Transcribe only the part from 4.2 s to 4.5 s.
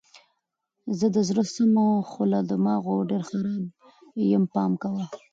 یم